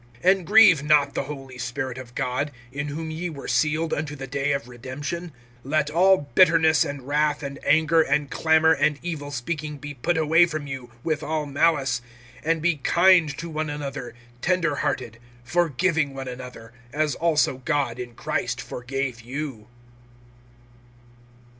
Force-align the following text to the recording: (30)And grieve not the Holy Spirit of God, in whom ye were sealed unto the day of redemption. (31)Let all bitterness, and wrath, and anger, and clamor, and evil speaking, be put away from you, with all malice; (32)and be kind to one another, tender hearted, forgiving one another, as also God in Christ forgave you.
(30)And 0.23 0.45
grieve 0.45 0.81
not 0.81 1.13
the 1.13 1.25
Holy 1.25 1.59
Spirit 1.59 1.99
of 1.99 2.15
God, 2.15 2.49
in 2.71 2.87
whom 2.87 3.11
ye 3.11 3.29
were 3.29 3.47
sealed 3.47 3.93
unto 3.93 4.15
the 4.15 4.25
day 4.25 4.51
of 4.51 4.67
redemption. 4.67 5.31
(31)Let 5.63 5.93
all 5.93 6.27
bitterness, 6.33 6.83
and 6.83 7.07
wrath, 7.07 7.43
and 7.43 7.59
anger, 7.63 8.01
and 8.01 8.31
clamor, 8.31 8.71
and 8.73 8.97
evil 9.03 9.29
speaking, 9.29 9.77
be 9.77 9.93
put 9.93 10.17
away 10.17 10.47
from 10.47 10.65
you, 10.65 10.89
with 11.03 11.21
all 11.21 11.45
malice; 11.45 12.01
(32)and 12.43 12.61
be 12.61 12.77
kind 12.77 13.37
to 13.37 13.47
one 13.47 13.69
another, 13.69 14.15
tender 14.41 14.77
hearted, 14.77 15.19
forgiving 15.43 16.15
one 16.15 16.27
another, 16.27 16.73
as 16.91 17.13
also 17.13 17.59
God 17.63 17.99
in 17.99 18.15
Christ 18.15 18.59
forgave 18.59 19.21
you. 19.21 19.67